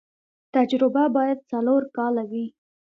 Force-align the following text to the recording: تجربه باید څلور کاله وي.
تجربه 0.55 1.03
باید 1.17 1.39
څلور 1.51 1.81
کاله 1.97 2.23
وي. 2.31 2.45